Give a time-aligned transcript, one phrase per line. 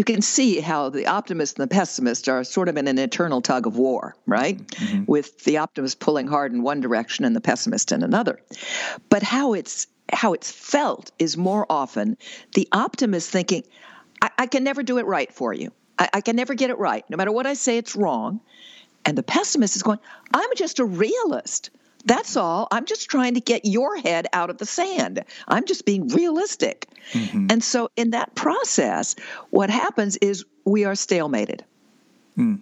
[0.00, 3.42] you can see how the optimist and the pessimist are sort of in an eternal
[3.42, 4.56] tug of war, right?
[4.56, 5.04] Mm-hmm.
[5.06, 8.40] With the optimist pulling hard in one direction and the pessimist in another.
[9.10, 12.16] But how it's how it's felt is more often
[12.54, 13.62] the optimist thinking,
[14.22, 15.70] I, I can never do it right for you.
[15.98, 17.04] I, I can never get it right.
[17.10, 18.40] No matter what I say, it's wrong.
[19.04, 19.98] And the pessimist is going,
[20.32, 21.68] I'm just a realist.
[22.04, 22.68] That's all.
[22.70, 25.24] I'm just trying to get your head out of the sand.
[25.46, 26.86] I'm just being realistic.
[27.12, 27.46] Mm-hmm.
[27.50, 29.16] And so, in that process,
[29.50, 31.60] what happens is we are stalemated.
[32.38, 32.60] Mm.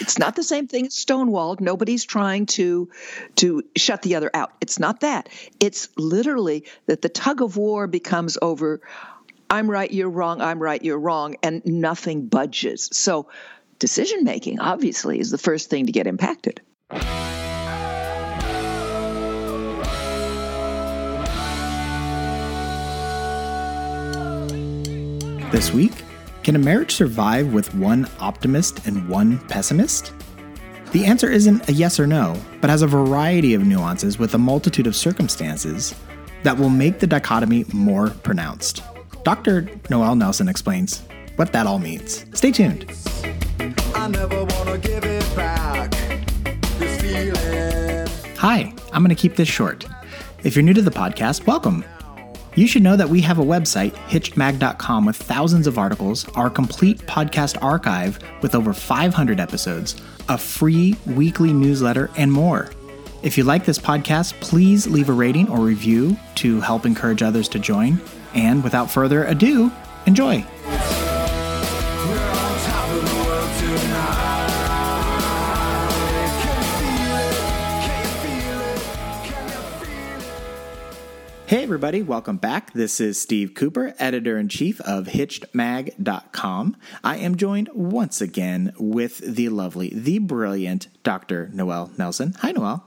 [0.00, 1.60] It's not the same thing as stonewalled.
[1.60, 2.90] Nobody's trying to
[3.36, 4.52] to shut the other out.
[4.60, 5.28] It's not that.
[5.60, 8.80] It's literally that the tug of war becomes over
[9.50, 12.88] I'm right, you're wrong, I'm right, you're wrong, and nothing budges.
[12.92, 13.28] So
[13.78, 16.62] decision making obviously is the first thing to get impacted.
[25.52, 25.92] This week,
[26.44, 30.14] can a marriage survive with one optimist and one pessimist?
[30.92, 34.38] The answer isn't a yes or no, but has a variety of nuances with a
[34.38, 35.94] multitude of circumstances
[36.42, 38.82] that will make the dichotomy more pronounced.
[39.24, 39.68] Dr.
[39.90, 41.02] Noelle Nelson explains
[41.36, 42.24] what that all means.
[42.32, 42.90] Stay tuned.
[48.38, 49.84] Hi, I'm going to keep this short.
[50.44, 51.84] If you're new to the podcast, welcome.
[52.54, 56.98] You should know that we have a website, hitchedmag.com, with thousands of articles, our complete
[57.06, 59.96] podcast archive with over 500 episodes,
[60.28, 62.70] a free weekly newsletter, and more.
[63.22, 67.48] If you like this podcast, please leave a rating or review to help encourage others
[67.50, 67.98] to join.
[68.34, 69.72] And without further ado,
[70.06, 70.44] enjoy.
[81.52, 82.72] Hey, everybody, welcome back.
[82.72, 86.76] This is Steve Cooper, editor in chief of HitchedMag.com.
[87.04, 91.50] I am joined once again with the lovely, the brilliant Dr.
[91.52, 92.32] Noelle Nelson.
[92.38, 92.86] Hi, Noelle.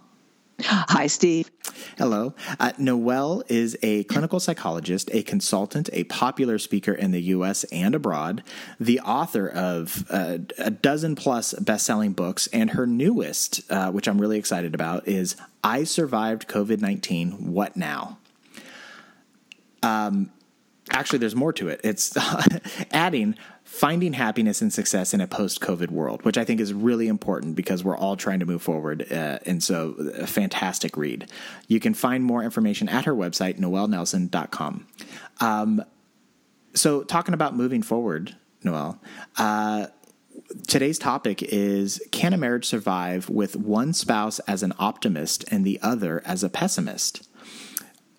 [0.63, 1.51] Hi, Steve.
[1.99, 2.33] Hello.
[2.59, 7.65] Uh, Noelle is a clinical psychologist, a consultant, a popular speaker in the U.S.
[7.65, 8.41] and abroad,
[8.79, 14.07] the author of uh, a dozen plus best selling books, and her newest, uh, which
[14.07, 18.17] I'm really excited about, is I Survived COVID 19 What Now?
[19.85, 20.31] Um,
[20.91, 21.81] actually, there's more to it.
[21.83, 22.15] It's
[22.91, 27.07] adding finding happiness and success in a post COVID world, which I think is really
[27.07, 29.11] important because we're all trying to move forward.
[29.11, 31.29] Uh, and so, a fantastic read.
[31.67, 34.87] You can find more information at her website, noelnelson.com.
[35.41, 35.83] Um,
[36.73, 38.99] so, talking about moving forward, Noelle,
[39.37, 39.87] uh,
[40.67, 45.79] today's topic is Can a marriage survive with one spouse as an optimist and the
[45.81, 47.27] other as a pessimist?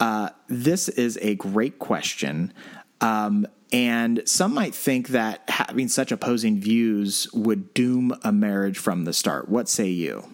[0.01, 2.53] Uh, this is a great question.
[3.01, 9.05] Um, and some might think that having such opposing views would doom a marriage from
[9.05, 9.49] the start.
[9.49, 10.25] What say you?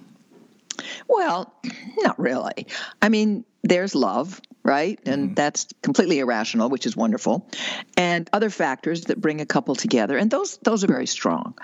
[1.08, 1.54] Well,
[1.98, 2.66] not really.
[3.00, 4.98] I mean, there's love, right?
[5.06, 7.48] And mm that's completely irrational, which is wonderful.
[7.96, 11.54] And other factors that bring a couple together, and those those are very strong.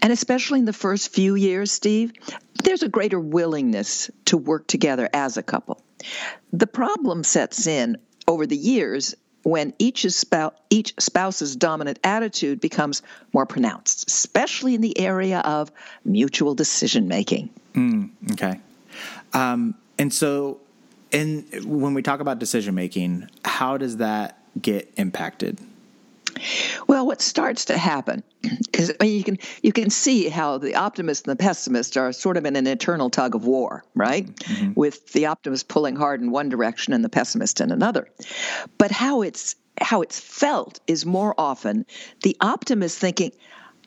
[0.00, 2.12] And especially in the first few years, Steve,
[2.64, 5.82] there's a greater willingness to work together as a couple.
[6.52, 7.98] The problem sets in
[8.28, 13.02] over the years when each, spouse, each spouse's dominant attitude becomes
[13.32, 15.72] more pronounced, especially in the area of
[16.04, 17.50] mutual decision making.
[17.74, 18.60] Mm, okay.
[19.32, 20.60] Um, and so,
[21.10, 25.58] in, when we talk about decision making, how does that get impacted?
[26.86, 28.22] Well, what starts to happen
[28.72, 32.12] is I mean, you can you can see how the optimist and the pessimist are
[32.12, 34.26] sort of in an eternal tug of war, right?
[34.26, 34.72] Mm-hmm.
[34.74, 38.08] With the optimist pulling hard in one direction and the pessimist in another.
[38.78, 41.86] But how it's how it's felt is more often
[42.22, 43.32] the optimist thinking,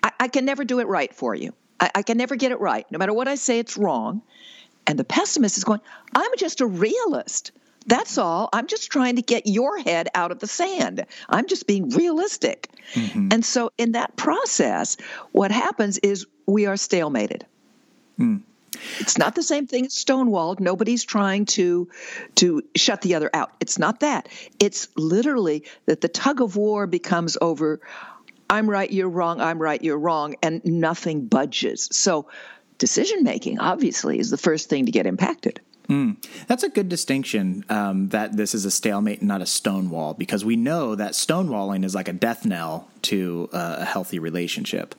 [0.04, 1.54] I, I can never do it right for you.
[1.80, 2.86] I, I can never get it right.
[2.92, 4.22] No matter what I say, it's wrong.
[4.88, 5.82] And the pessimist is going,
[6.14, 7.52] I'm just a realist.
[7.86, 8.50] That's all.
[8.52, 11.06] I'm just trying to get your head out of the sand.
[11.30, 12.70] I'm just being realistic.
[12.94, 13.30] Mm-hmm.
[13.32, 14.98] And so, in that process,
[15.32, 17.44] what happens is we are stalemated.
[18.20, 18.42] Mm.
[19.00, 20.60] It's not the same thing as stonewalled.
[20.60, 21.90] Nobody's trying to
[22.36, 23.52] to shut the other out.
[23.60, 24.30] It's not that.
[24.60, 27.80] It's literally that the tug of war becomes over
[28.50, 31.90] I'm right, you're wrong, I'm right, you're wrong, and nothing budges.
[31.92, 32.28] So
[32.78, 35.62] decision making obviously is the first thing to get impacted.
[35.88, 36.18] Mm.
[36.48, 40.44] That's a good distinction um, that this is a stalemate and not a stonewall, because
[40.44, 44.96] we know that stonewalling is like a death knell to uh, a healthy relationship.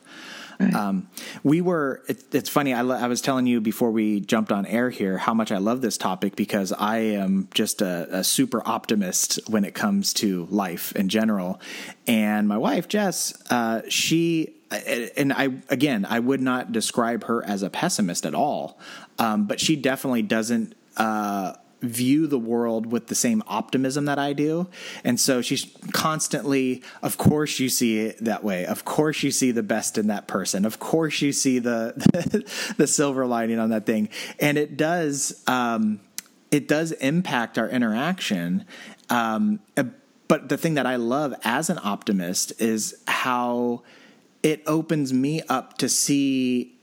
[0.59, 0.73] Right.
[0.73, 1.07] Um,
[1.43, 2.01] we were.
[2.07, 2.73] It, it's funny.
[2.73, 5.81] I, I, was telling you before we jumped on air here how much I love
[5.81, 10.95] this topic because I am just a, a super optimist when it comes to life
[10.95, 11.61] in general.
[12.07, 17.63] And my wife Jess, uh, she and I again, I would not describe her as
[17.63, 18.79] a pessimist at all,
[19.17, 20.75] um, but she definitely doesn't.
[20.95, 24.67] Uh, view the world with the same optimism that I do.
[25.03, 28.65] And so she's constantly, of course you see it that way.
[28.65, 30.65] Of course you see the best in that person.
[30.65, 31.93] Of course you see the
[32.77, 34.09] the silver lining on that thing.
[34.39, 35.99] And it does um,
[36.51, 38.65] it does impact our interaction.
[39.09, 39.59] Um,
[40.27, 43.83] but the thing that I love as an optimist is how
[44.43, 46.75] it opens me up to see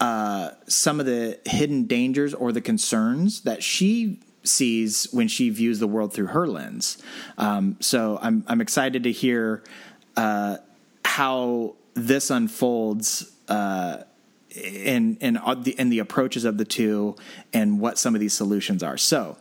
[0.00, 5.78] uh, some of the hidden dangers or the concerns that she sees when she views
[5.78, 6.98] the world through her lens.
[7.38, 9.62] Um, so I'm I'm excited to hear
[10.16, 10.58] uh,
[11.04, 13.30] how this unfolds.
[13.48, 14.04] Uh,
[14.54, 17.16] in in the in the approaches of the two
[17.54, 18.98] and what some of these solutions are.
[18.98, 19.38] So,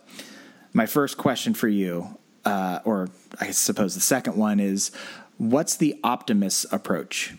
[0.74, 3.10] my first question for you, uh, or
[3.40, 4.92] I suppose the second one is,
[5.38, 7.34] what's the optimist approach?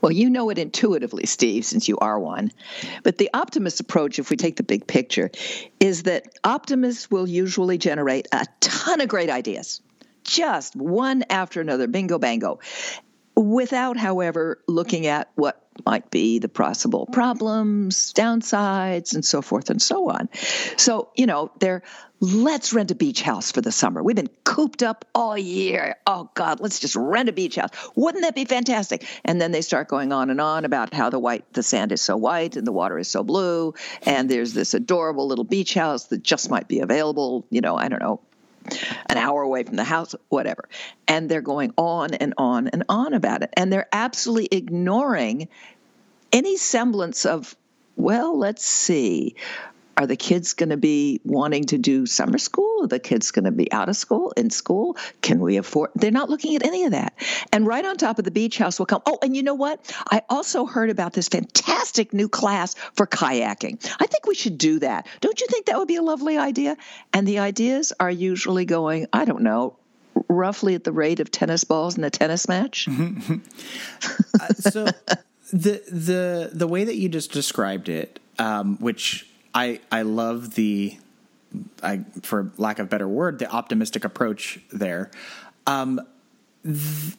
[0.00, 2.52] Well, you know it intuitively, Steve, since you are one.
[3.02, 5.30] But the optimist approach, if we take the big picture,
[5.80, 9.80] is that optimists will usually generate a ton of great ideas,
[10.24, 12.60] just one after another, bingo bango,
[13.34, 19.80] without, however, looking at what might be the possible problems, downsides, and so forth and
[19.80, 20.28] so on.
[20.76, 21.82] So, you know, they're
[22.22, 24.00] let's rent a beach house for the summer.
[24.00, 25.96] We've been cooped up all year.
[26.06, 27.70] Oh God, let's just rent a beach house.
[27.96, 29.04] Wouldn't that be fantastic?
[29.24, 32.00] And then they start going on and on about how the white the sand is
[32.00, 36.04] so white and the water is so blue, and there's this adorable little beach house
[36.06, 38.20] that just might be available, you know, I don't know,
[39.06, 40.68] an hour away from the house, whatever.
[41.08, 43.50] And they're going on and on and on about it.
[43.56, 45.48] And they're absolutely ignoring
[46.32, 47.54] any semblance of,
[47.96, 49.36] well, let's see.
[50.02, 52.82] Are the kids going to be wanting to do summer school?
[52.82, 54.96] Are the kids going to be out of school, in school?
[55.20, 55.90] Can we afford?
[55.94, 57.14] They're not looking at any of that.
[57.52, 59.02] And right on top of the beach house will come.
[59.06, 59.94] Oh, and you know what?
[60.10, 63.78] I also heard about this fantastic new class for kayaking.
[64.00, 65.06] I think we should do that.
[65.20, 66.76] Don't you think that would be a lovely idea?
[67.12, 69.76] And the ideas are usually going, I don't know,
[70.26, 72.88] roughly at the rate of tennis balls in a tennis match.
[74.40, 74.86] uh, so
[75.52, 80.96] the the the way that you just described it, um, which I I love the
[81.82, 85.10] I for lack of better word the optimistic approach there.
[85.66, 86.00] Um,
[86.64, 87.16] th-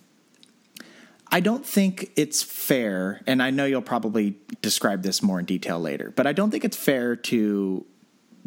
[1.31, 5.80] I don't think it's fair, and I know you'll probably describe this more in detail
[5.80, 7.85] later, but I don't think it's fair to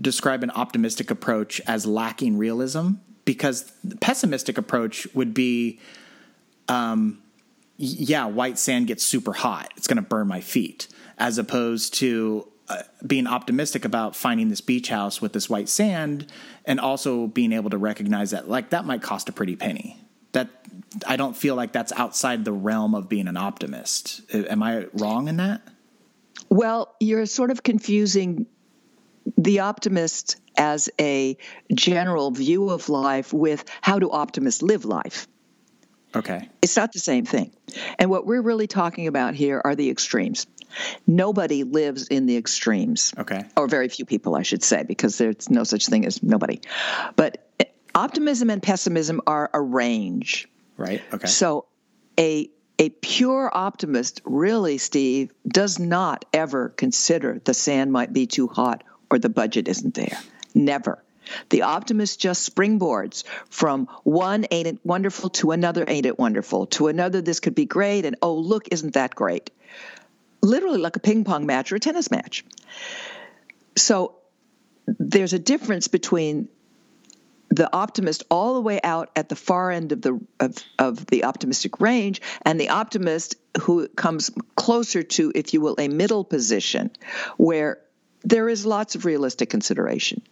[0.00, 2.92] describe an optimistic approach as lacking realism
[3.24, 5.80] because the pessimistic approach would be
[6.68, 7.18] um,
[7.76, 9.72] yeah, white sand gets super hot.
[9.76, 10.88] It's going to burn my feet.
[11.18, 16.26] As opposed to uh, being optimistic about finding this beach house with this white sand
[16.64, 20.00] and also being able to recognize that like that might cost a pretty penny.
[20.32, 20.48] That
[21.06, 24.22] i don't feel like that's outside the realm of being an optimist.
[24.34, 25.62] Am i wrong in that?
[26.48, 28.46] Well you're sort of confusing
[29.38, 31.36] the optimist as a
[31.72, 35.28] general view of life with how do optimists live life.
[36.14, 36.48] Okay.
[36.62, 37.52] It's not the same thing.
[37.98, 40.46] And what we're really talking about here are the extremes
[41.06, 43.12] Nobody lives in the extremes.
[43.18, 43.44] Okay.
[43.56, 46.60] Or very few people, I should say, because there's no such thing as nobody.
[47.16, 47.64] But eh,
[47.94, 50.48] optimism and pessimism are a range.
[50.76, 51.02] Right.
[51.12, 51.26] Okay.
[51.26, 51.66] So
[52.18, 58.48] a a pure optimist, really, Steve, does not ever consider the sand might be too
[58.48, 60.18] hot or the budget isn't there.
[60.54, 61.02] Never.
[61.48, 66.88] The optimist just springboards from one ain't it wonderful to another ain't it wonderful to
[66.88, 69.50] another this could be great and oh look isn't that great
[70.46, 72.44] literally like a ping pong match or a tennis match.
[73.76, 74.16] So
[74.86, 76.48] there's a difference between
[77.48, 81.24] the optimist all the way out at the far end of the of, of the
[81.24, 86.90] optimistic range and the optimist who comes closer to if you will a middle position
[87.36, 87.78] where
[88.24, 90.22] there is lots of realistic consideration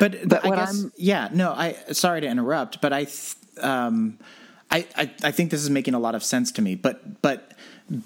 [0.00, 3.06] but, but I guess, I'm, yeah no i sorry to interrupt but i
[3.60, 4.18] um
[4.72, 7.52] I, I i think this is making a lot of sense to me but but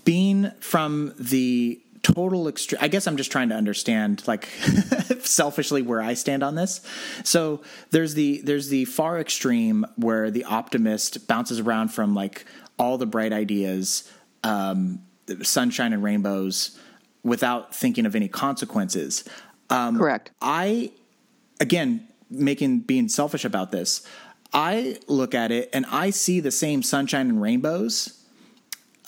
[0.04, 4.46] being from the total extreme i guess i'm just trying to understand like
[5.22, 6.80] selfishly where i stand on this.
[7.24, 12.44] So there's the there's the far extreme where the optimist bounces around from like
[12.78, 14.10] all the bright ideas
[14.44, 15.00] um,
[15.42, 16.78] sunshine and rainbows
[17.22, 19.24] without thinking of any consequences.
[19.70, 20.30] Um, correct.
[20.40, 20.92] I
[21.60, 24.06] again making being selfish about this
[24.52, 28.12] i look at it and i see the same sunshine and rainbows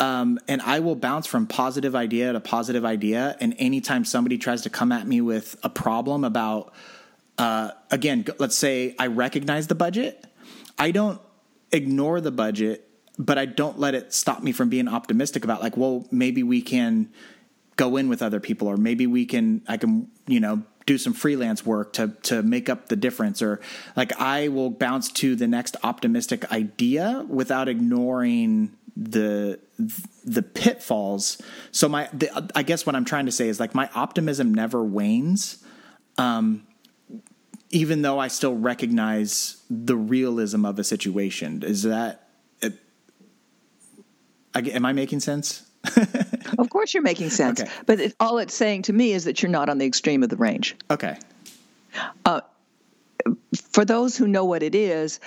[0.01, 3.37] Um, and I will bounce from positive idea to positive idea.
[3.41, 6.73] And anytime somebody tries to come at me with a problem about,
[7.37, 10.25] uh, again, let's say I recognize the budget,
[10.79, 11.21] I don't
[11.73, 15.77] ignore the budget, but I don't let it stop me from being optimistic about, like,
[15.77, 17.11] well, maybe we can
[17.79, 21.13] go in with other people, or maybe we can, I can, you know, do some
[21.13, 23.61] freelance work to to make up the difference or
[23.95, 29.61] like I will bounce to the next optimistic idea without ignoring the
[30.25, 31.43] the pitfalls.
[31.73, 34.83] So my the, I guess what I'm trying to say is like my optimism never
[34.83, 35.63] wanes.
[36.17, 36.67] Um,
[37.71, 41.63] even though I still recognize the realism of a situation.
[41.63, 42.29] Is that
[42.63, 42.75] it,
[44.55, 45.71] am I making sense?
[46.59, 47.61] of course, you're making sense.
[47.61, 47.71] Okay.
[47.87, 50.29] But it, all it's saying to me is that you're not on the extreme of
[50.29, 50.77] the range.
[50.91, 51.19] Okay.
[52.25, 52.41] Uh,
[53.55, 55.21] for those who know what it is,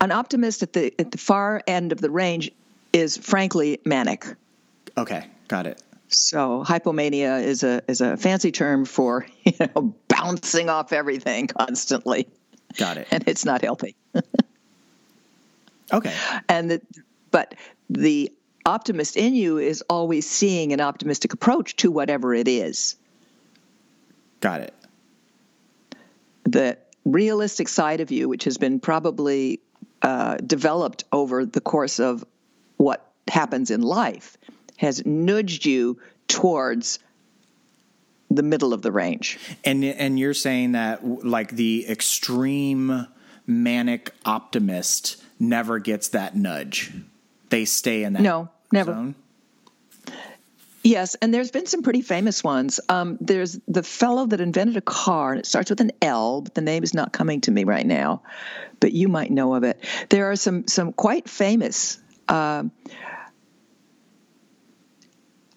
[0.00, 2.50] an optimist at the at the far end of the range
[2.92, 4.26] is frankly manic.
[4.96, 5.82] Okay, got it.
[6.08, 12.26] So hypomania is a is a fancy term for you know bouncing off everything constantly.
[12.76, 13.08] Got it.
[13.10, 13.96] And it's not healthy.
[15.92, 16.14] okay.
[16.48, 16.80] And the,
[17.30, 17.54] but
[17.88, 18.32] the
[18.66, 22.96] optimist in you is always seeing an optimistic approach to whatever it is.
[24.40, 24.74] Got it.
[26.44, 29.60] The realistic side of you, which has been probably
[30.02, 32.24] uh, developed over the course of
[32.76, 34.36] what happens in life,
[34.76, 36.98] has nudged you towards
[38.30, 39.38] the middle of the range.
[39.64, 43.06] And and you're saying that like the extreme
[43.46, 46.92] manic optimist never gets that nudge
[47.50, 49.14] they stay in that no never zone?
[50.82, 52.80] Yes, and there's been some pretty famous ones.
[52.88, 56.54] Um, there's the fellow that invented a car, and it starts with an L, but
[56.54, 58.22] the name is not coming to me right now.
[58.80, 59.84] But you might know of it.
[60.08, 62.64] There are some some quite famous uh,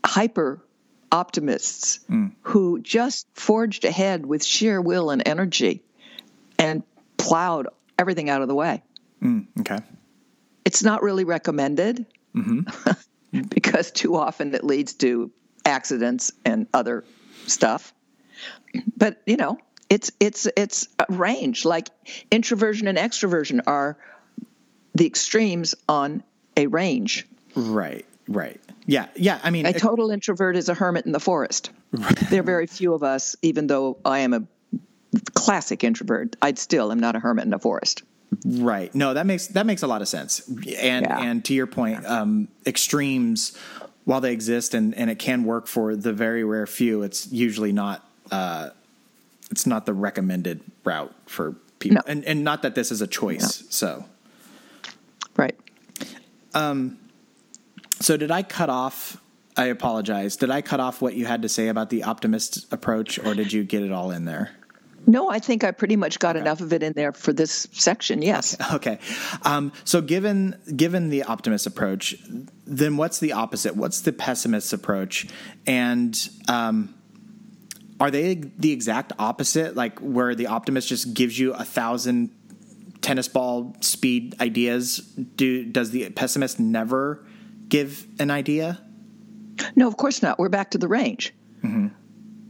[0.05, 0.61] hyper
[1.09, 2.33] optimists mm.
[2.41, 5.83] who just forged ahead with sheer will and energy,
[6.59, 6.83] and
[7.17, 8.83] plowed everything out of the way.
[9.21, 9.79] Mm, okay.
[10.73, 13.41] It's not really recommended mm-hmm.
[13.49, 15.29] because too often it leads to
[15.63, 17.03] accidents and other
[17.45, 17.93] stuff.
[18.97, 21.63] But you know, it's it's it's a range.
[21.63, 21.89] Like
[22.31, 23.99] introversion and extroversion are
[24.95, 26.23] the extremes on
[26.57, 27.27] a range.
[27.53, 28.07] Right.
[28.27, 28.59] Right.
[28.87, 29.09] Yeah.
[29.15, 29.39] Yeah.
[29.43, 31.69] I mean, a total it, introvert is a hermit in the forest.
[31.91, 32.15] Right.
[32.31, 34.47] There are very few of us, even though I am a
[35.35, 36.35] classic introvert.
[36.41, 38.01] I'd still am not a hermit in the forest.
[38.45, 38.93] Right.
[38.93, 40.47] No, that makes that makes a lot of sense.
[40.47, 41.21] And yeah.
[41.21, 43.57] and to your point, um, extremes,
[44.05, 47.71] while they exist and and it can work for the very rare few, it's usually
[47.71, 48.07] not.
[48.31, 48.69] Uh,
[49.51, 52.11] it's not the recommended route for people, no.
[52.11, 53.61] and and not that this is a choice.
[53.61, 53.67] No.
[53.69, 54.05] So,
[55.37, 55.55] right.
[56.53, 56.97] Um.
[57.99, 59.17] So did I cut off?
[59.55, 60.35] I apologize.
[60.35, 63.53] Did I cut off what you had to say about the optimist approach, or did
[63.53, 64.51] you get it all in there?
[65.05, 66.41] No, I think I pretty much got okay.
[66.41, 68.21] enough of it in there for this section.
[68.21, 68.57] Yes.
[68.73, 68.97] Okay.
[69.43, 72.15] Um, so, given given the optimist approach,
[72.65, 73.75] then what's the opposite?
[73.75, 75.27] What's the pessimist approach?
[75.67, 76.17] And
[76.47, 76.95] um,
[77.99, 79.75] are they the exact opposite?
[79.75, 82.31] Like where the optimist just gives you a thousand
[83.01, 84.97] tennis ball speed ideas?
[84.97, 87.23] Do does the pessimist never
[87.69, 88.81] give an idea?
[89.75, 90.39] No, of course not.
[90.39, 91.33] We're back to the range.
[91.63, 91.87] Mm-hmm.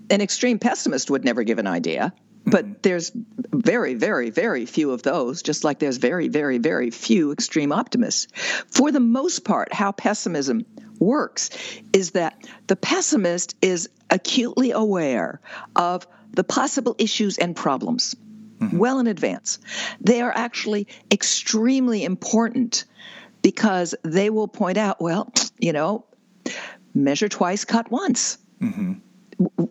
[0.10, 2.14] An extreme pessimist would never give an idea.
[2.46, 2.74] But mm-hmm.
[2.82, 7.72] there's very, very, very few of those, just like there's very, very, very few extreme
[7.72, 8.28] optimists.
[8.68, 10.66] For the most part, how pessimism
[11.00, 11.50] works
[11.94, 15.42] is that the pessimist is acutely aware
[15.76, 18.16] of the possible issues and problems
[18.60, 18.78] mm-hmm.
[18.78, 19.60] well in advance.
[20.02, 22.86] They are actually extremely important
[23.42, 26.06] because they will point out, well, you know,
[26.94, 28.38] measure twice, cut once.
[28.62, 28.94] Mm-hmm.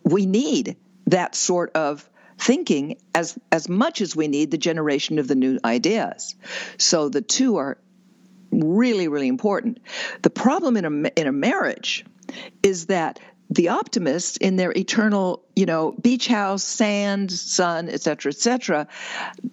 [0.05, 0.77] We need
[1.07, 2.09] that sort of
[2.43, 6.35] thinking as as much as we need the generation of the new ideas.
[6.77, 7.79] So the two are
[8.51, 9.79] really really important.
[10.23, 12.05] The problem in a in a marriage
[12.63, 18.89] is that the optimists in their eternal, you know, beach house, sand, sun, etc., etc.,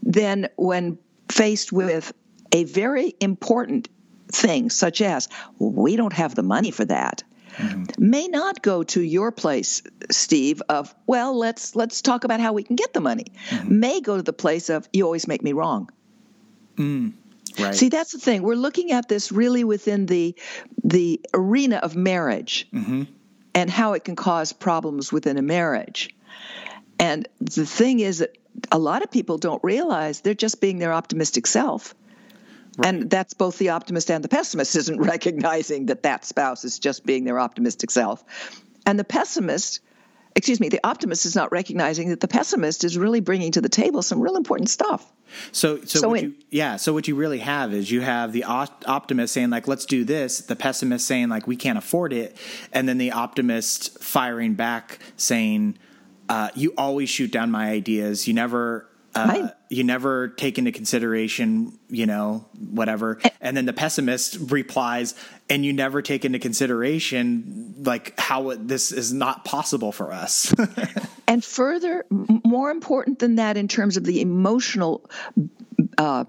[0.01, 0.97] then when
[1.29, 2.13] faced with
[2.51, 3.89] a very important
[4.29, 5.27] thing such as
[5.59, 7.23] we don't have the money for that
[7.57, 7.83] mm-hmm.
[7.97, 12.63] may not go to your place, Steve, of, well, let's let's talk about how we
[12.63, 13.25] can get the money.
[13.49, 13.79] Mm-hmm.
[13.79, 15.89] May go to the place of you always make me wrong.
[16.75, 17.13] Mm.
[17.59, 17.75] Right.
[17.75, 18.43] See, that's the thing.
[18.43, 20.35] We're looking at this really within the
[20.83, 23.03] the arena of marriage mm-hmm.
[23.53, 26.15] and how it can cause problems within a marriage.
[26.99, 28.37] And the thing is that
[28.71, 31.95] a lot of people don't realize they're just being their optimistic self.
[32.79, 32.87] Right.
[32.87, 37.05] And that's both the optimist and the pessimist isn't recognizing that that spouse is just
[37.05, 38.23] being their optimistic self.
[38.85, 39.81] And the pessimist,
[40.33, 43.67] excuse me, the optimist is not recognizing that the pessimist is really bringing to the
[43.67, 45.05] table some real important stuff.
[45.51, 46.77] So, so, so in, you, yeah.
[46.77, 50.39] So what you really have is you have the optimist saying like, "Let's do this,"
[50.39, 52.35] the pessimist saying like, "We can't afford it,"
[52.73, 55.77] and then the optimist firing back saying,
[56.29, 58.27] uh, "You always shoot down my ideas.
[58.27, 58.88] You never
[59.27, 63.19] uh, you never take into consideration, you know, whatever.
[63.23, 63.29] Eh.
[63.41, 65.15] And then the pessimist replies,
[65.49, 70.53] and you never take into consideration like how this is not possible for us.
[71.27, 75.09] and further, more important than that, in terms of the emotional
[75.97, 76.25] uh,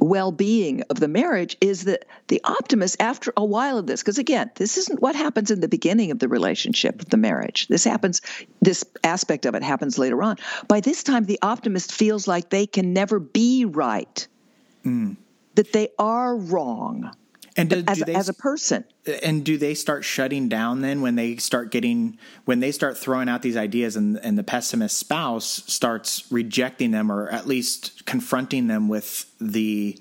[0.00, 4.18] well being of the marriage is that the optimist, after a while of this, because
[4.18, 7.68] again, this isn't what happens in the beginning of the relationship of the marriage.
[7.68, 8.22] This happens,
[8.60, 10.36] this aspect of it happens later on.
[10.68, 14.26] By this time, the optimist feels like they can never be right,
[14.84, 15.16] mm.
[15.54, 17.12] that they are wrong.
[17.56, 18.84] And do, as, do they, as a person.
[19.22, 23.28] And do they start shutting down then when they start getting when they start throwing
[23.28, 28.68] out these ideas and and the pessimist spouse starts rejecting them or at least confronting
[28.68, 29.98] them with the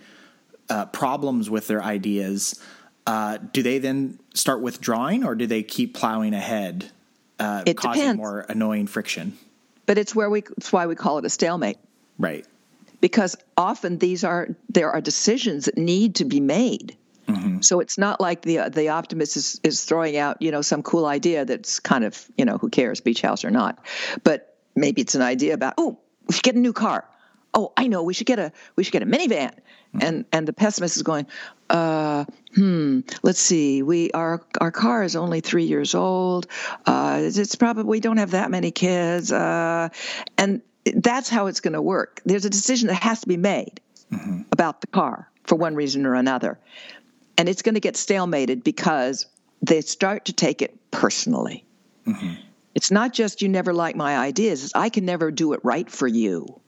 [0.70, 2.62] uh, problems with their ideas?
[3.08, 6.92] Uh, do they then start withdrawing or do they keep plowing ahead,
[7.40, 8.18] uh, it causing depends.
[8.18, 9.36] more annoying friction?
[9.88, 11.78] But it's where we it's why we call it a stalemate.
[12.20, 12.46] Right.
[13.02, 16.96] Because often these are there are decisions that need to be made
[17.40, 17.62] Mm-hmm.
[17.62, 21.06] So it's not like the the optimist is, is throwing out you know some cool
[21.06, 23.80] idea that's kind of you know who cares beach house or not,
[24.24, 27.06] but maybe it's an idea about oh we should get a new car.
[27.54, 29.54] Oh, I know we should get a we should get a minivan.
[29.54, 30.00] Mm-hmm.
[30.02, 31.26] And and the pessimist is going,
[31.70, 36.46] uh, hmm, let's see, we our our car is only three years old.
[36.86, 39.90] Uh, it's probably we don't have that many kids, uh,
[40.38, 42.22] and that's how it's going to work.
[42.24, 43.82] There's a decision that has to be made
[44.12, 44.42] mm-hmm.
[44.52, 46.60] about the car for one reason or another
[47.40, 49.26] and it's going to get stalemated because
[49.62, 51.66] they start to take it personally.
[52.06, 52.34] Mm-hmm.
[52.76, 55.90] It's not just you never like my ideas; it's I can never do it right
[55.90, 56.60] for you.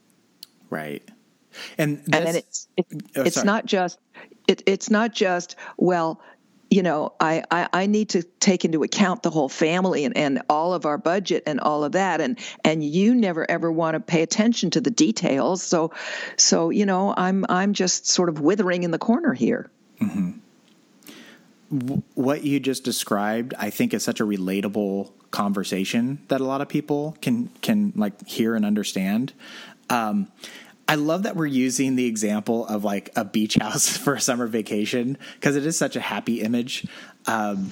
[0.70, 1.06] Right,
[1.76, 2.86] and this, and then it's it,
[3.16, 3.98] oh, it's not just
[4.48, 6.20] it, it's not just well
[6.70, 10.40] you know, I, I, I, need to take into account the whole family and, and
[10.48, 12.22] all of our budget and all of that.
[12.22, 15.62] And, and you never ever want to pay attention to the details.
[15.62, 15.92] So,
[16.38, 19.70] so, you know, I'm, I'm just sort of withering in the corner here.
[20.00, 20.38] Mm-hmm
[22.14, 26.68] what you just described, I think, is such a relatable conversation that a lot of
[26.68, 29.32] people can can like hear and understand.
[29.88, 30.30] Um,
[30.86, 34.46] I love that we're using the example of like a beach house for a summer
[34.46, 36.86] vacation because it is such a happy image.
[37.26, 37.70] Um,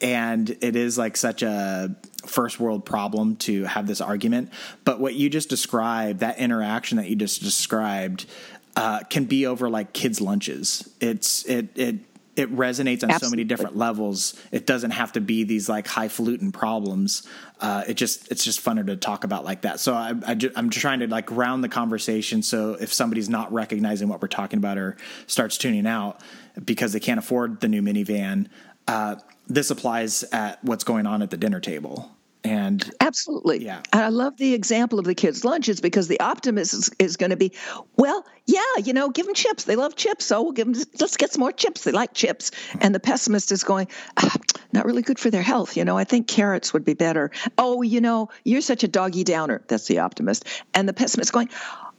[0.00, 1.94] and it is like such a
[2.26, 4.50] first world problem to have this argument.
[4.84, 8.26] But what you just described, that interaction that you just described,
[8.74, 10.88] uh, can be over like kids' lunches.
[11.00, 11.96] It's it it
[12.34, 13.18] it resonates on Absolutely.
[13.18, 14.34] so many different levels.
[14.50, 17.26] It doesn't have to be these like highfalutin problems.
[17.60, 19.80] Uh, it just it's just funner to talk about like that.
[19.80, 22.42] So I, I am trying to like round the conversation.
[22.42, 26.20] So if somebody's not recognizing what we're talking about or starts tuning out
[26.64, 28.48] because they can't afford the new minivan,
[28.88, 29.16] uh,
[29.46, 32.10] this applies at what's going on at the dinner table.
[32.44, 33.82] And absolutely, yeah.
[33.92, 37.30] And I love the example of the kids' lunches because the optimist is, is going
[37.30, 37.52] to be,
[37.96, 39.64] well, yeah, you know, give them chips.
[39.64, 40.82] They love chips, so we'll give them.
[40.98, 41.84] Let's get some more chips.
[41.84, 42.50] They like chips.
[42.80, 44.36] And the pessimist is going, ah,
[44.72, 45.76] not really good for their health.
[45.76, 47.30] You know, I think carrots would be better.
[47.58, 49.62] Oh, you know, you're such a doggy downer.
[49.68, 50.44] That's the optimist.
[50.74, 51.48] And the pessimist going,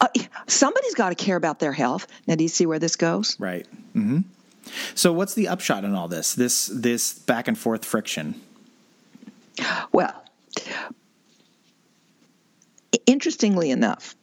[0.02, 0.08] uh,
[0.48, 2.08] somebody's got to care about their health.
[2.28, 3.40] Now, do you see where this goes?
[3.40, 3.66] Right.
[3.96, 4.20] Mm-hmm.
[4.96, 6.34] So, what's the upshot in all this?
[6.34, 8.42] This this back and forth friction.
[9.92, 10.23] Well,
[13.06, 14.16] Interestingly enough,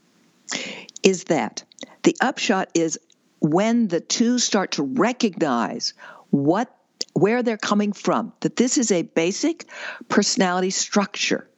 [1.03, 1.65] is that
[2.03, 2.99] the upshot is
[3.41, 5.95] when the two start to recognize
[6.31, 6.75] what
[7.15, 9.67] where they're coming from, that this is a basic
[10.09, 11.49] personality structure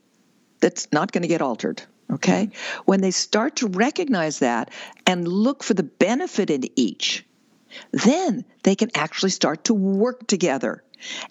[0.61, 1.83] that's not going to get altered.
[2.11, 2.47] Okay?
[2.47, 2.83] Mm-hmm.
[2.87, 4.71] When they start to recognize that
[5.07, 7.27] and look for the benefit in each,
[7.93, 10.83] then they can actually start to work together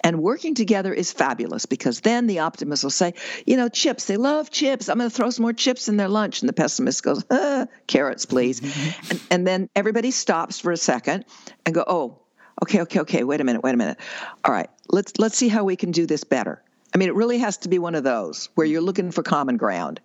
[0.03, 3.13] and working together is fabulous because then the optimist will say,
[3.45, 4.89] you know, chips, they love chips.
[4.89, 6.41] I'm going to throw some more chips in their lunch.
[6.41, 8.61] And the pessimist goes, ah, carrots, please.
[9.09, 11.25] and, and then everybody stops for a second
[11.65, 12.19] and go, oh,
[12.63, 13.97] okay, okay, okay, wait a minute, wait a minute.
[14.43, 16.61] All right, let's let's see how we can do this better.
[16.93, 19.57] I mean, it really has to be one of those where you're looking for common
[19.57, 20.01] ground.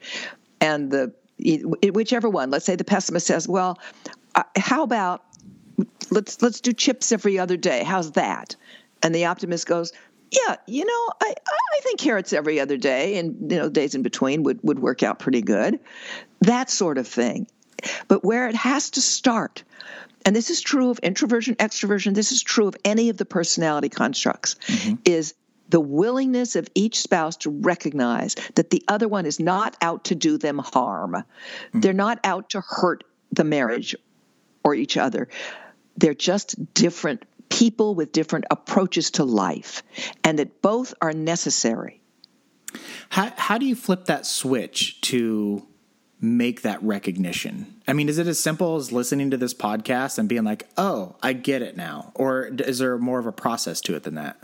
[0.60, 1.12] And the
[1.92, 3.78] whichever one, let's say the pessimist says, well,
[4.34, 5.22] uh, how about
[6.10, 7.82] let's let's do chips every other day.
[7.84, 8.56] How's that?
[9.02, 9.92] And the optimist goes,
[10.30, 14.02] yeah, you know, I, I think carrots every other day and you know days in
[14.02, 15.78] between would, would work out pretty good.
[16.40, 17.46] That sort of thing.
[18.08, 19.62] but where it has to start
[20.26, 23.88] and this is true of introversion, extroversion, this is true of any of the personality
[23.88, 24.96] constructs, mm-hmm.
[25.04, 25.34] is
[25.68, 30.16] the willingness of each spouse to recognize that the other one is not out to
[30.16, 31.12] do them harm.
[31.12, 31.80] Mm-hmm.
[31.80, 33.94] They're not out to hurt the marriage
[34.64, 35.28] or each other.
[35.96, 39.82] They're just different people with different approaches to life,
[40.24, 42.00] and that both are necessary.
[43.10, 45.66] How, how do you flip that switch to
[46.20, 47.80] make that recognition?
[47.86, 51.16] I mean, is it as simple as listening to this podcast and being like, oh,
[51.22, 52.12] I get it now?
[52.14, 54.36] Or is there more of a process to it than that?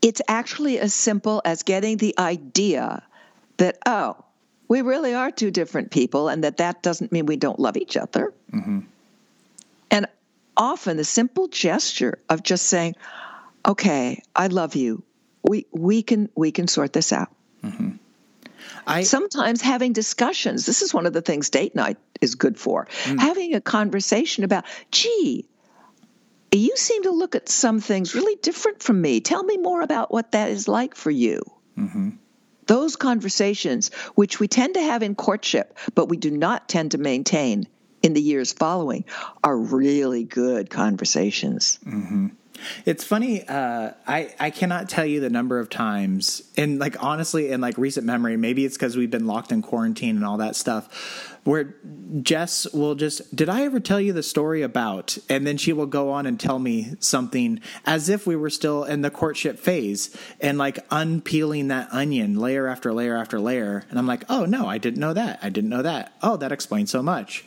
[0.00, 3.02] It's actually as simple as getting the idea
[3.58, 4.16] that, oh,
[4.68, 7.96] we really are two different people and that that doesn't mean we don't love each
[7.96, 8.32] other.
[8.52, 8.80] Mm-hmm.
[9.90, 10.06] And
[10.56, 12.96] often the simple gesture of just saying,
[13.66, 15.02] okay, I love you.
[15.42, 17.34] We, we can we can sort this out.
[17.64, 17.96] Mm-hmm.
[18.86, 22.86] I, Sometimes having discussions, this is one of the things date night is good for.
[23.04, 23.18] Mm.
[23.18, 25.48] Having a conversation about, gee,
[26.52, 29.20] you seem to look at some things really different from me.
[29.20, 31.42] Tell me more about what that is like for you.
[31.78, 32.10] Mm-hmm.
[32.66, 36.98] Those conversations, which we tend to have in courtship, but we do not tend to
[36.98, 37.66] maintain
[38.02, 39.04] in the years following,
[39.42, 41.78] are really good conversations.
[41.86, 42.28] Mm-hmm.
[42.86, 43.46] It's funny.
[43.48, 47.76] Uh, I I cannot tell you the number of times, and like honestly, in like
[47.76, 51.74] recent memory, maybe it's because we've been locked in quarantine and all that stuff, where
[52.20, 55.18] Jess will just, did I ever tell you the story about?
[55.28, 58.84] And then she will go on and tell me something as if we were still
[58.84, 63.84] in the courtship phase and like unpeeling that onion layer after layer after layer.
[63.90, 65.40] And I'm like, oh no, I didn't know that.
[65.42, 66.16] I didn't know that.
[66.22, 67.44] Oh, that explains so much.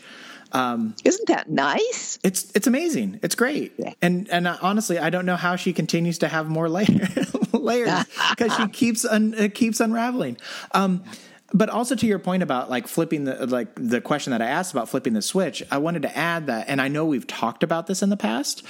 [0.56, 2.18] Um, Isn't that nice?
[2.24, 3.20] It's it's amazing.
[3.22, 3.74] It's great.
[3.78, 3.94] Yeah.
[4.02, 7.10] And and uh, honestly, I don't know how she continues to have more layer,
[7.52, 10.38] layers because she keeps un, uh, keeps unraveling.
[10.72, 11.04] Um,
[11.54, 14.72] but also to your point about like flipping the like the question that I asked
[14.72, 17.88] about flipping the switch, I wanted to add that, and I know we've talked about
[17.88, 18.64] this in the past,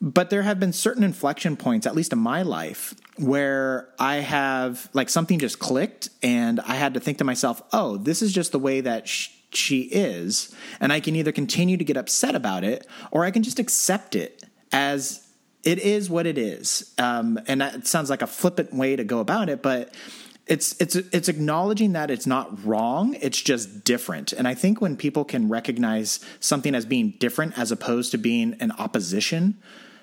[0.00, 4.88] but there have been certain inflection points, at least in my life, where I have
[4.92, 8.50] like something just clicked, and I had to think to myself, "Oh, this is just
[8.50, 12.64] the way that." Sh- she is, and I can either continue to get upset about
[12.64, 15.26] it or I can just accept it as
[15.64, 16.94] it is what it is.
[16.98, 19.94] Um, and that sounds like a flippant way to go about it, but
[20.48, 24.96] it's it's it's acknowledging that it's not wrong it's just different and i think when
[24.96, 29.60] people can recognize something as being different as opposed to being an opposition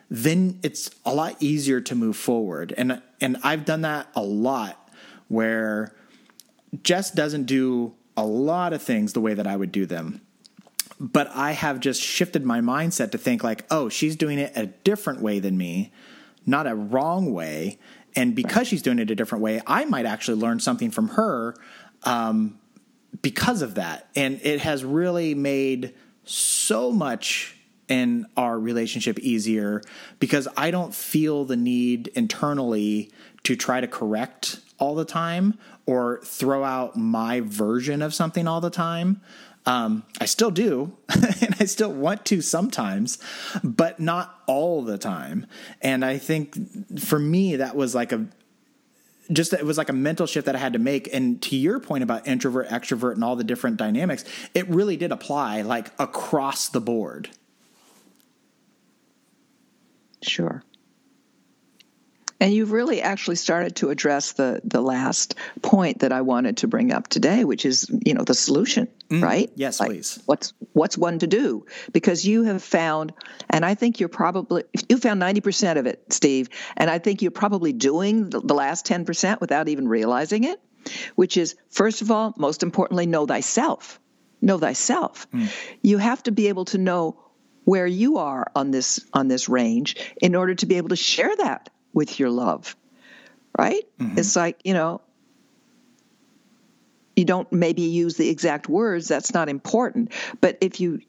[0.10, 4.90] then it's a lot easier to move forward and and i've done that a lot
[5.30, 5.96] where
[6.84, 10.22] jess doesn't do a lot of things the way that I would do them.
[11.00, 14.68] But I have just shifted my mindset to think like, oh, she's doing it a
[14.68, 15.92] different way than me,
[16.46, 17.80] not a wrong way.
[18.16, 21.56] And because she's doing it a different way, I might actually learn something from her
[22.04, 22.58] um,
[23.22, 24.10] because of that.
[24.16, 29.82] And it has really made so much in our relationship easier
[30.20, 33.12] because I don't feel the need internally
[33.44, 38.62] to try to correct all the time or throw out my version of something all
[38.62, 39.22] the time.
[39.66, 43.18] Um, I still do, and I still want to sometimes,
[43.64, 45.48] but not all the time.
[45.82, 48.28] And I think for me, that was like a
[49.32, 51.12] just it was like a mental shift that I had to make.
[51.14, 55.12] And to your point about introvert, extrovert, and all the different dynamics, it really did
[55.12, 57.30] apply like across the board.
[60.22, 60.64] Sure.
[62.46, 66.68] And you've really actually started to address the the last point that I wanted to
[66.68, 69.52] bring up today, which is you know the solution, mm, right?
[69.56, 70.20] Yes, like, please.
[70.28, 71.66] What's what's one to do?
[71.92, 73.14] Because you have found,
[73.50, 77.24] and I think you're probably you found ninety percent of it, Steve, and I think
[77.24, 80.62] you're probably doing the, the last ten percent without even realizing it.
[81.16, 84.00] Which is first of all, most importantly, know thyself.
[84.40, 85.26] Know thyself.
[85.32, 85.52] Mm.
[85.82, 87.20] You have to be able to know
[87.64, 91.36] where you are on this on this range in order to be able to share
[91.38, 92.76] that with your love,
[93.58, 93.84] right?
[94.00, 94.20] Mm-hmm.
[94.20, 95.02] It's like, you know,
[97.16, 100.12] you don't maybe use the exact words, that's not important.
[100.42, 101.02] But if you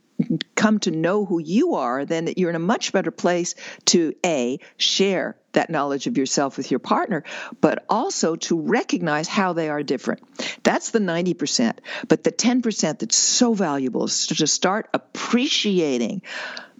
[0.54, 3.54] come to know who you are, then you're in a much better place
[3.86, 7.24] to A, share that knowledge of yourself with your partner,
[7.60, 10.22] but also to recognize how they are different.
[10.62, 11.78] That's the 90%.
[12.08, 16.22] But the 10% that's so valuable is to start appreciating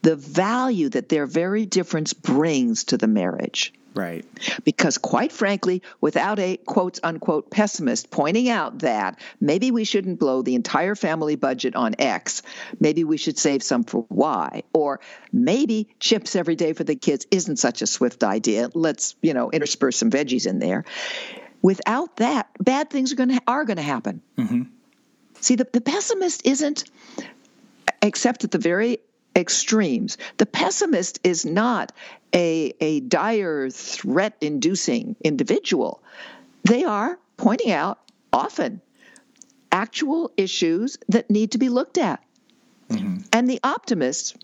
[0.03, 3.73] the value that their very difference brings to the marriage.
[3.97, 4.27] Right.
[4.63, 10.43] Because, quite frankly, without a quote unquote pessimist pointing out that maybe we shouldn't blow
[10.43, 12.43] the entire family budget on X,
[12.79, 15.01] maybe we should save some for Y, or
[15.33, 18.69] maybe chips every day for the kids isn't such a swift idea.
[18.75, 20.85] Let's, you know, intersperse some veggies in there.
[21.63, 24.21] Without that, bad things are going to are going to happen.
[24.37, 24.63] Mm-hmm.
[25.41, 26.85] See, the, the pessimist isn't,
[28.03, 28.99] except at the very
[29.37, 30.17] extremes.
[30.39, 31.93] The pessimist is not
[32.35, 36.03] a, a dire, threat inducing individual.
[36.65, 38.01] They are pointing out
[38.33, 38.81] often
[39.71, 42.23] actual issues that need to be looked at.
[42.89, 43.19] Mm-hmm.
[43.33, 44.37] And the optimist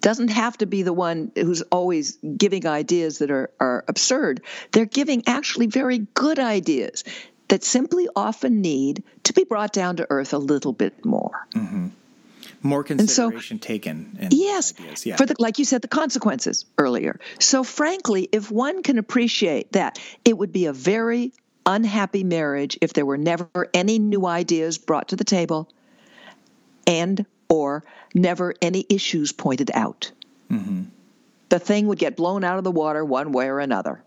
[0.00, 4.42] doesn't have to be the one who's always giving ideas that are, are absurd.
[4.72, 7.04] They're giving actually very good ideas
[7.46, 11.46] that simply often need to be brought down to earth a little bit more.
[11.54, 11.88] Mm-hmm
[12.62, 14.28] more consideration so, taken.
[14.30, 15.16] yes, yeah.
[15.16, 17.18] for the like you said, the consequences earlier.
[17.38, 21.32] So frankly, if one can appreciate that, it would be a very
[21.66, 25.68] unhappy marriage if there were never any new ideas brought to the table,
[26.86, 30.10] and or never any issues pointed out.
[30.50, 30.84] Mm-hmm.
[31.48, 34.02] The thing would get blown out of the water one way or another.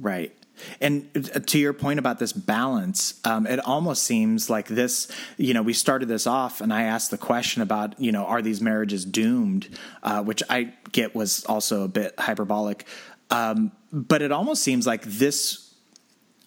[0.00, 0.36] Right.
[0.80, 5.10] And uh, to your point about this balance, um, it almost seems like this.
[5.36, 8.42] You know, we started this off, and I asked the question about, you know, are
[8.42, 9.68] these marriages doomed?
[10.02, 12.86] Uh, which I get was also a bit hyperbolic,
[13.30, 15.74] um, but it almost seems like this.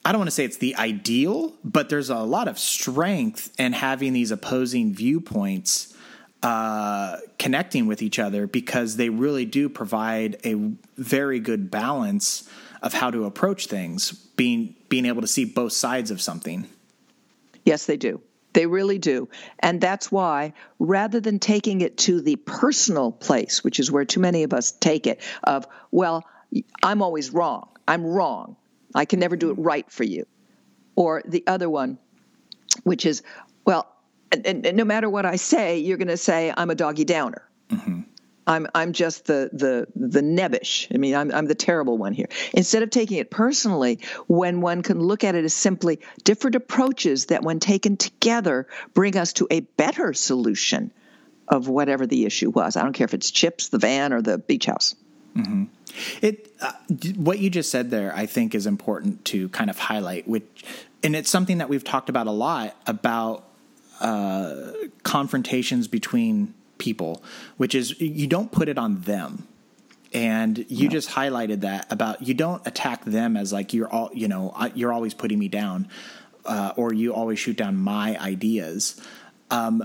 [0.06, 3.74] I don't want to say it's the ideal, but there's a lot of strength in
[3.74, 5.94] having these opposing viewpoints
[6.44, 10.54] uh, connecting with each other because they really do provide a
[10.96, 12.48] very good balance
[12.82, 16.68] of how to approach things, being being able to see both sides of something.
[17.66, 18.22] Yes, they do.
[18.54, 19.30] They really do.
[19.60, 24.20] And that's why, rather than taking it to the personal place, which is where too
[24.20, 26.26] many of us take it, of, well,
[26.82, 27.68] I'm always wrong.
[27.88, 28.56] I'm wrong.
[28.96, 30.26] I can never do it right for you.
[30.96, 32.00] Or the other one,
[32.84, 33.22] which is,
[33.66, 33.88] well,
[34.32, 37.44] and, and no matter what I say, you're going to say I'm a doggy downer.
[37.70, 38.02] Mm-hmm.
[38.48, 40.88] I'm I'm just the the the nebbish.
[40.94, 42.30] I mean, I'm I'm the terrible one here.
[42.54, 47.26] Instead of taking it personally, when one can look at it as simply different approaches
[47.28, 50.92] that, when taken together, bring us to a better solution
[51.50, 52.78] of whatever the issue was.
[52.78, 54.96] I don't care if it's chips, the van, or the beach house.
[55.36, 55.66] Mm-hmm.
[56.22, 56.72] It uh,
[57.16, 60.26] what you just said there, I think, is important to kind of highlight.
[60.26, 60.64] Which,
[61.04, 63.44] and it's something that we've talked about a lot about
[64.00, 64.72] uh,
[65.04, 67.24] confrontations between people,
[67.58, 69.48] which is you don't put it on them.
[70.14, 74.28] And you just highlighted that about you don't attack them as like you're all you
[74.28, 75.90] know you're always putting me down,
[76.46, 79.00] uh, or you always shoot down my ideas.
[79.52, 79.84] Um,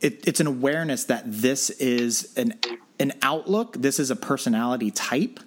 [0.00, 2.58] it, it's an awareness that this is an
[2.98, 3.76] an outlook.
[3.78, 5.38] This is a personality type,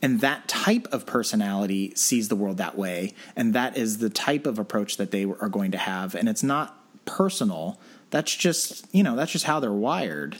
[0.00, 4.46] and that type of personality sees the world that way, and that is the type
[4.46, 6.14] of approach that they are going to have.
[6.14, 7.80] And it's not personal
[8.12, 10.36] that's just you know that's just how they're wired.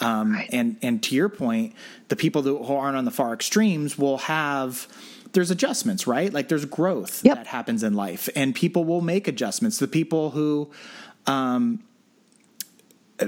[0.00, 0.48] Um, right.
[0.52, 1.74] And and to your point,
[2.08, 4.88] the people who aren't on the far extremes will have
[5.32, 6.32] there's adjustments, right?
[6.32, 7.36] Like there's growth yep.
[7.36, 9.78] that happens in life, and people will make adjustments.
[9.78, 10.72] The people who
[11.26, 11.84] um,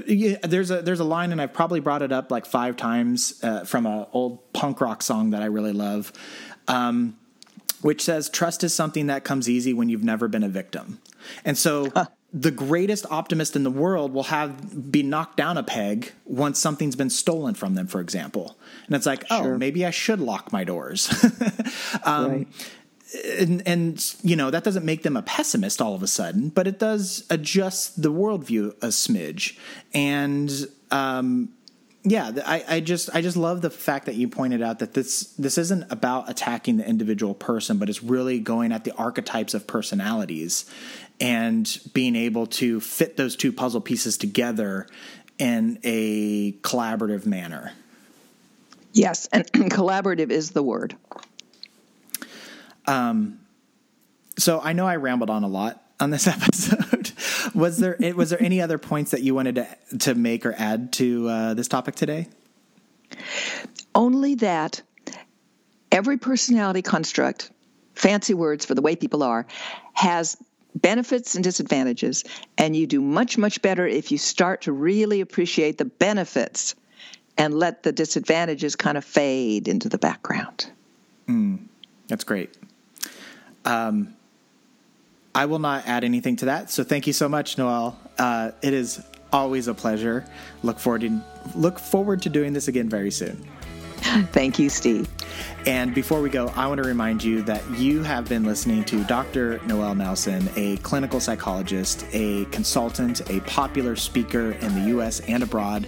[0.07, 3.39] yeah, there's a there's a line, and I've probably brought it up like five times
[3.43, 6.11] uh, from an old punk rock song that I really love,
[6.67, 7.15] um,
[7.81, 10.99] which says, "Trust is something that comes easy when you've never been a victim."
[11.45, 11.91] And so,
[12.33, 16.95] the greatest optimist in the world will have be knocked down a peg once something's
[16.95, 18.57] been stolen from them, for example.
[18.87, 21.13] And it's like, oh, maybe I should lock my doors.
[22.03, 22.47] um, right.
[23.37, 26.65] And, and, you know that doesn't make them a pessimist all of a sudden, but
[26.65, 29.55] it does adjust the worldview a smidge.
[29.93, 30.51] And
[30.89, 31.49] um,
[32.05, 35.27] yeah, I, I, just I just love the fact that you pointed out that this
[35.37, 39.67] this isn't about attacking the individual person, but it's really going at the archetypes of
[39.67, 40.69] personalities
[41.19, 44.87] and being able to fit those two puzzle pieces together
[45.37, 47.71] in a collaborative manner.
[48.93, 50.95] Yes, and collaborative is the word.
[52.85, 53.39] Um,
[54.37, 57.11] so I know I rambled on a lot on this episode.
[57.55, 60.93] was there was there any other points that you wanted to to make or add
[60.93, 62.27] to uh, this topic today?
[63.95, 64.81] Only that
[65.91, 67.51] every personality construct,
[67.95, 69.45] fancy words for the way people are,
[69.93, 70.37] has
[70.83, 72.23] benefits and disadvantages.
[72.59, 76.75] And you do much, much better if you start to really appreciate the benefits
[77.35, 80.69] and let the disadvantages kind of fade into the background.
[81.27, 81.65] Mm,
[82.07, 82.55] that's great.
[83.65, 84.13] Um,
[85.33, 86.69] I will not add anything to that.
[86.69, 87.99] So thank you so much, Noelle.
[88.19, 90.25] Uh, it is always a pleasure.
[90.61, 91.21] Look forward to
[91.55, 93.43] look forward to doing this again very soon.
[94.31, 95.07] Thank you, Steve.
[95.65, 99.03] And before we go, I want to remind you that you have been listening to
[99.05, 99.59] Dr.
[99.65, 105.87] Noelle Nelson, a clinical psychologist, a consultant, a popular speaker in the US and abroad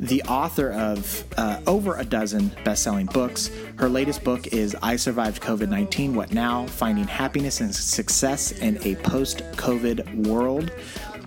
[0.00, 3.50] the author of uh, over a dozen best selling books.
[3.76, 6.66] Her latest book is I Survived COVID 19 What Now?
[6.66, 10.72] Finding Happiness and Success in a Post COVID World.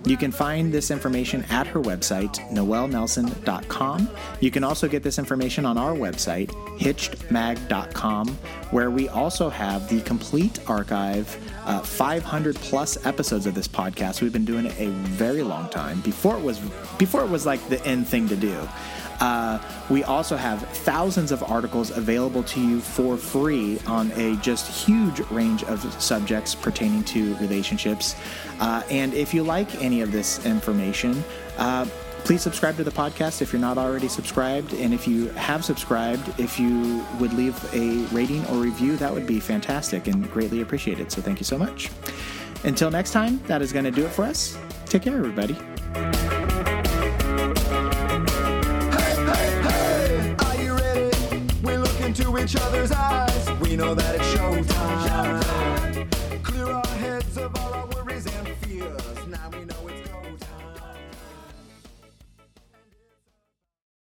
[0.04, 4.10] You can find this information at her website, noelnelson.com.
[4.40, 8.28] You can also get this information on our website, hitchedmag.com,
[8.70, 14.22] where we also have the complete archive, uh, 500 plus episodes of this podcast.
[14.22, 16.00] We've been doing it a very long time.
[16.00, 16.58] Before it was
[16.98, 18.56] before it was like the end thing to do.
[19.20, 19.58] Uh,
[19.90, 25.20] we also have thousands of articles available to you for free on a just huge
[25.30, 28.14] range of subjects pertaining to relationships.
[28.60, 31.22] Uh, and if you like any of this information,
[31.56, 31.86] uh,
[32.24, 34.72] please subscribe to the podcast if you're not already subscribed.
[34.74, 39.26] And if you have subscribed, if you would leave a rating or review, that would
[39.26, 41.10] be fantastic and greatly appreciated.
[41.10, 41.90] So thank you so much.
[42.64, 44.58] Until next time, that is going to do it for us.
[44.86, 45.56] Take care, everybody.
[52.42, 53.50] each other's eyes.
[53.60, 55.42] We know that it's showtime.
[56.42, 59.17] Clear our heads of all our worries and fears.